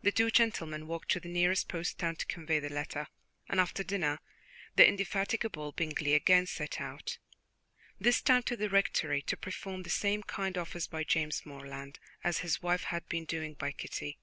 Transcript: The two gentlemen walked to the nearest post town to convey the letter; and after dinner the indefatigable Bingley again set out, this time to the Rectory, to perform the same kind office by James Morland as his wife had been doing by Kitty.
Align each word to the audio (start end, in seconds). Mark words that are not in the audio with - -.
The 0.00 0.10
two 0.10 0.30
gentlemen 0.30 0.86
walked 0.86 1.10
to 1.10 1.20
the 1.20 1.28
nearest 1.28 1.68
post 1.68 1.98
town 1.98 2.16
to 2.16 2.24
convey 2.24 2.60
the 2.60 2.70
letter; 2.70 3.08
and 3.46 3.60
after 3.60 3.82
dinner 3.84 4.18
the 4.76 4.88
indefatigable 4.88 5.72
Bingley 5.72 6.14
again 6.14 6.46
set 6.46 6.80
out, 6.80 7.18
this 8.00 8.22
time 8.22 8.42
to 8.44 8.56
the 8.56 8.70
Rectory, 8.70 9.20
to 9.20 9.36
perform 9.36 9.82
the 9.82 9.90
same 9.90 10.22
kind 10.22 10.56
office 10.56 10.86
by 10.86 11.04
James 11.04 11.44
Morland 11.44 11.98
as 12.24 12.38
his 12.38 12.62
wife 12.62 12.84
had 12.84 13.06
been 13.10 13.26
doing 13.26 13.52
by 13.52 13.70
Kitty. 13.72 14.18